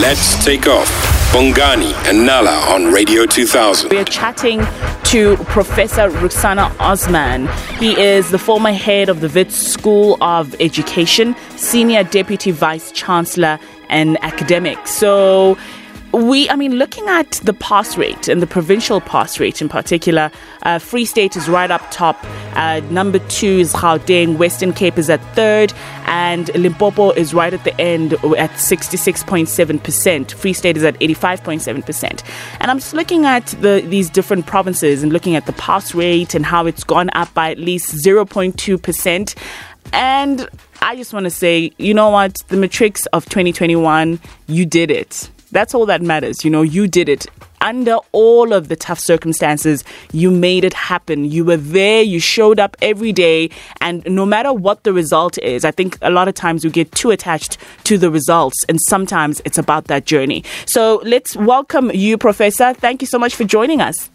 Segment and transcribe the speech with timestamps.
[0.00, 0.88] Let's take off.
[1.30, 3.90] Bongani and Nala on Radio 2000.
[3.90, 4.60] We are chatting
[5.04, 7.48] to Professor Ruksana Osman.
[7.78, 13.58] He is the former head of the Wits School of Education, Senior Deputy Vice Chancellor
[13.90, 14.86] and Academic.
[14.86, 15.58] So
[16.12, 20.30] we, I mean, looking at the pass rate and the provincial pass rate in particular,
[20.62, 22.18] uh, Free State is right up top.
[22.54, 24.36] Uh, number two is Gauteng.
[24.36, 25.72] Western Cape is at third,
[26.06, 30.32] and Limpopo is right at the end at 66.7%.
[30.32, 32.22] Free State is at 85.7%.
[32.60, 36.34] And I'm just looking at the these different provinces and looking at the pass rate
[36.34, 39.34] and how it's gone up by at least 0.2%.
[39.92, 40.48] And
[40.82, 42.42] I just want to say, you know what?
[42.48, 46.44] The matrics of 2021, you did it that's all that matters.
[46.44, 47.26] You know, you did it
[47.60, 51.24] under all of the tough circumstances, you made it happen.
[51.24, 53.50] You were there, you showed up every day,
[53.80, 56.90] and no matter what the result is, I think a lot of times we get
[56.92, 60.44] too attached to the results, and sometimes it's about that journey.
[60.66, 62.72] So let's welcome you, Professor.
[62.72, 64.10] Thank you so much for joining us.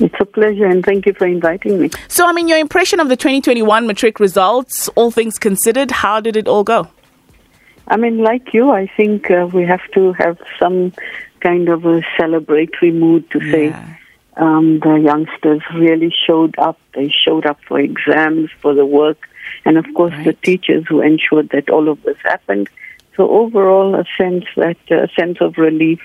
[0.00, 1.90] It's a pleasure, and thank you for inviting me.
[2.08, 6.36] So, I mean, your impression of the 2021 matric results, all things considered, how did
[6.36, 6.88] it all go?
[7.86, 10.92] I mean, like you, I think uh, we have to have some
[11.40, 13.96] kind of a celebratory mood to say yeah.
[14.36, 16.78] um, the youngsters really showed up.
[16.94, 19.18] They showed up for exams, for the work,
[19.64, 20.24] and of course right.
[20.24, 22.70] the teachers who ensured that all of this happened.
[23.16, 26.00] So overall, a sense that a sense of relief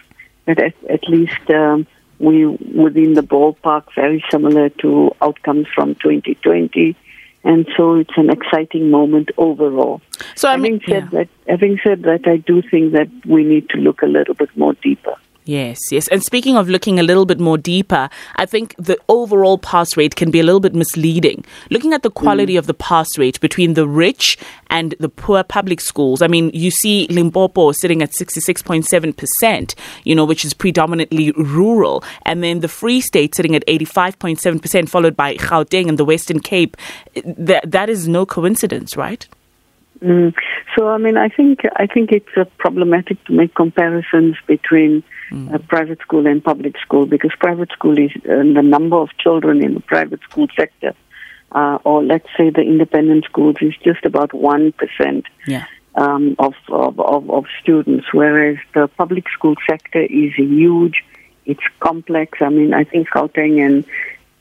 [0.46, 1.88] that at, at least um,
[2.20, 6.98] we within the ballpark, very similar to outcomes from 2020
[7.44, 10.02] and so it's an exciting moment overall.
[10.36, 11.10] So having said yeah.
[11.20, 14.50] that, having said that, I do think that we need to look a little bit
[14.58, 15.16] more deeper.
[15.50, 16.08] Yes, yes.
[16.10, 20.16] And speaking of looking a little bit more deeper, I think the overall pass rate
[20.16, 21.44] can be a little bit misleading.
[21.72, 22.60] Looking at the quality mm.
[22.60, 26.70] of the pass rate between the rich and the poor public schools, I mean, you
[26.70, 33.02] see Limpopo sitting at 66.7%, you know, which is predominantly rural, and then the Free
[33.02, 36.78] State sitting at 85.7%, followed by Gauteng and the Western Cape.
[37.26, 39.28] That, that is no coincidence, right?
[40.04, 40.32] Mm.
[40.76, 45.54] So, I mean, I think I think it's uh, problematic to make comparisons between mm.
[45.54, 49.64] a private school and public school because private school is uh, the number of children
[49.64, 50.94] in the private school sector,
[51.54, 55.66] uh, or let's say the independent schools is just about one percent yeah.
[55.96, 61.04] um, of, of, of of students, whereas the public school sector is huge.
[61.46, 62.38] It's complex.
[62.42, 63.86] I mean, I think Gauteng and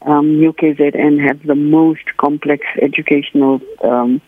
[0.03, 4.21] um, UKZN have the most complex educational um,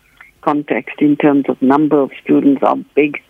[0.43, 3.23] context in terms of number of students, how big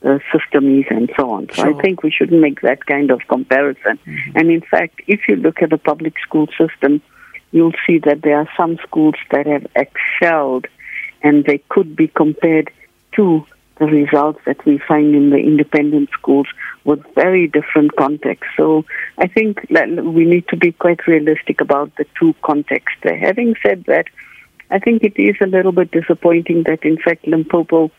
[0.00, 1.48] the system is and so on.
[1.48, 1.78] So sure.
[1.78, 3.98] I think we shouldn't make that kind of comparison.
[3.98, 4.38] Mm-hmm.
[4.38, 7.02] And in fact, if you look at the public school system,
[7.50, 10.66] you'll see that there are some schools that have excelled
[11.22, 12.70] and they could be compared
[13.16, 13.44] to
[13.78, 16.46] the results that we find in the independent schools
[16.84, 18.52] with very different contexts.
[18.56, 18.84] So
[19.18, 23.16] I think that we need to be quite realistic about the two contexts there.
[23.16, 24.06] Having said that,
[24.70, 27.90] I think it is a little bit disappointing that in fact Limpopo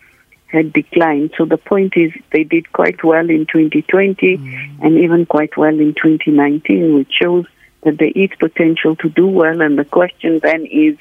[0.48, 1.32] had declined.
[1.38, 4.84] So the point is they did quite well in 2020 mm.
[4.84, 7.46] and even quite well in 2019, which shows
[7.84, 9.62] that there is potential to do well.
[9.62, 10.98] And the question then is,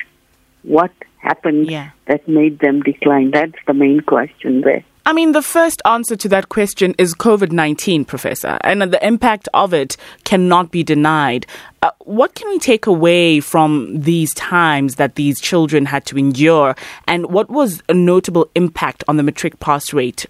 [0.63, 1.91] what happened yeah.
[2.07, 3.31] that made them decline?
[3.31, 4.85] That's the main question there.
[5.09, 9.49] I mean, the first answer to that question is COVID 19, Professor, and the impact
[9.55, 11.47] of it cannot be denied.
[11.81, 16.77] Uh, what can we take away from these times that these children had to endure,
[17.07, 20.27] and what was a notable impact on the matric pass rate?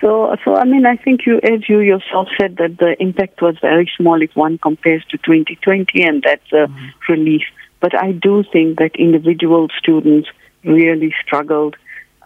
[0.00, 3.58] So, so I mean, I think you, as you yourself said, that the impact was
[3.60, 7.12] very small if one compares to 2020, and that's a mm-hmm.
[7.12, 7.42] relief.
[7.80, 10.28] But I do think that individual students
[10.62, 11.74] really struggled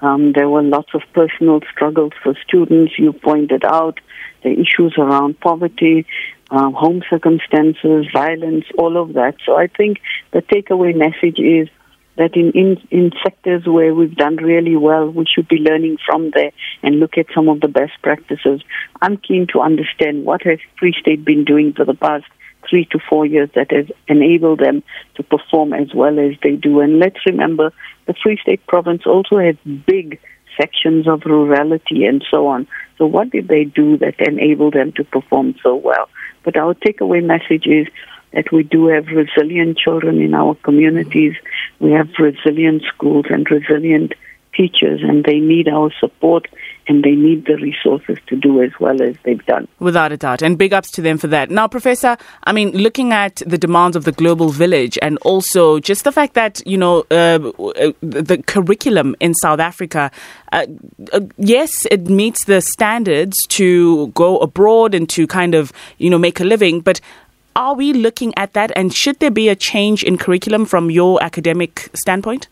[0.05, 2.93] um, there were lots of personal struggles for students.
[2.99, 4.01] You pointed out
[4.43, 6.07] the issues around poverty,
[6.51, 9.37] uh, home circumstances, violence, all of that.
[9.47, 10.01] So I think
[10.33, 11.69] the takeaway message is
[12.17, 16.31] that in, in, in sectors where we've done really well, we should be learning from
[16.35, 18.61] there and look at some of the best practices.
[19.01, 22.27] I'm keen to understand what has Free State been doing for the past
[22.69, 24.83] three to four years that has enabled them
[25.17, 26.81] to perform as well as they do.
[26.81, 27.73] And let's remember,
[28.07, 29.57] the Free State province also has
[29.87, 30.21] big
[30.57, 32.67] sections of rurality and so on.
[32.99, 36.09] So what did they do that enabled them to perform so well?
[36.45, 37.89] But our takeaway message is
[38.33, 41.35] that we do have resilient children in our communities.
[41.79, 44.15] We have resilient schools and resilient
[44.55, 46.47] teachers, and they need our support
[46.87, 49.67] and they need the resources to do as well as they've done.
[49.79, 50.43] Without a doubt.
[50.43, 51.51] And big ups to them for that.
[51.51, 56.05] Now, Professor, I mean, looking at the demands of the global village and also just
[56.05, 57.39] the fact that, you know, uh,
[58.01, 60.11] the curriculum in South Africa,
[60.53, 60.67] uh,
[61.13, 66.19] uh, yes, it meets the standards to go abroad and to kind of, you know,
[66.19, 67.01] make a living, but
[67.57, 71.23] are we looking at that and should there be a change in curriculum from your
[71.23, 72.49] academic standpoint?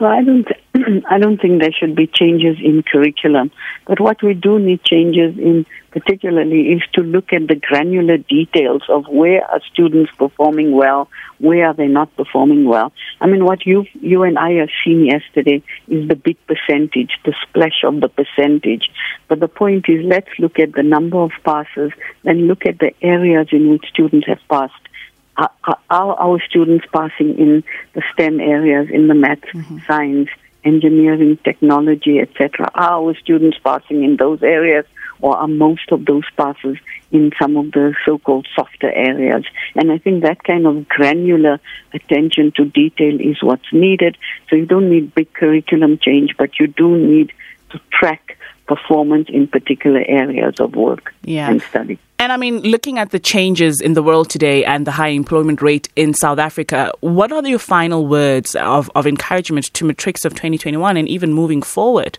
[0.00, 0.48] So I don't,
[1.10, 3.50] I don't think there should be changes in curriculum.
[3.86, 8.82] But what we do need changes in, particularly, is to look at the granular details
[8.88, 12.94] of where are students performing well, where are they not performing well.
[13.20, 17.34] I mean, what you, you and I have seen yesterday is the big percentage, the
[17.42, 18.88] splash of the percentage.
[19.28, 21.92] But the point is, let's look at the number of passes,
[22.22, 24.72] then look at the areas in which students have passed
[25.36, 25.50] are,
[25.90, 29.78] our students passing in the STEM areas, in the math, mm-hmm.
[29.86, 30.28] science,
[30.64, 32.70] engineering, technology, etc.?
[32.74, 34.84] Are our students passing in those areas,
[35.20, 36.76] or are most of those passes
[37.10, 39.44] in some of the so-called softer areas?
[39.74, 41.60] And I think that kind of granular
[41.92, 44.16] attention to detail is what's needed.
[44.48, 47.32] So you don't need big curriculum change, but you do need
[47.70, 48.36] to track
[48.70, 51.50] performance in particular areas of work yeah.
[51.50, 51.98] and study.
[52.20, 55.60] And I mean, looking at the changes in the world today and the high employment
[55.60, 60.34] rate in South Africa, what are your final words of, of encouragement to Matrics of
[60.34, 62.18] 2021 and even moving forward?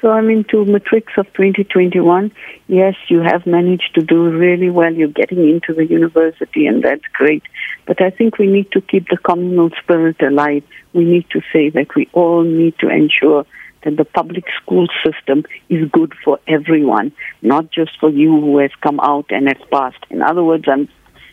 [0.00, 2.32] So, I mean, to Matrics of 2021,
[2.68, 4.92] yes, you have managed to do really well.
[4.94, 7.42] You're getting into the university, and that's great.
[7.86, 10.62] But I think we need to keep the communal spirit alive.
[10.94, 13.44] We need to say that we all need to ensure
[13.82, 17.12] that the public school system is good for everyone,
[17.42, 20.04] not just for you who has come out and has passed.
[20.10, 20.88] In other words, I'm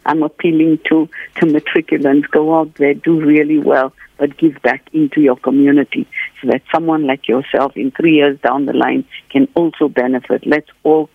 [0.06, 2.30] I'm appealing to, to matriculants.
[2.30, 6.08] Go out there, do really well, but give back into your community
[6.42, 10.46] so that someone like yourself in three years down the line can also benefit.
[10.46, 11.10] Let's all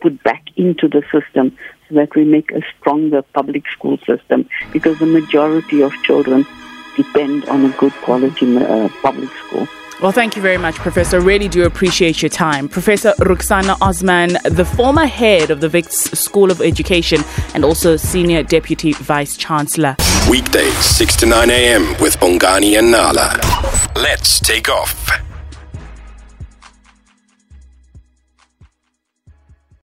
[0.00, 1.56] put back into the system
[1.88, 6.46] so that we make a stronger public school system because the majority of children
[6.96, 9.66] depend on a good quality uh, public school.
[10.02, 11.20] Well, thank you very much, Professor.
[11.20, 12.68] Really do appreciate your time.
[12.68, 17.22] Professor Ruksana Osman, the former head of the Wits School of Education
[17.54, 19.96] and also Senior Deputy Vice Chancellor.
[20.28, 21.82] Weekdays, 6 to 9 a.m.
[22.02, 23.38] with Bongani and Nala.
[23.96, 25.33] Let's take off.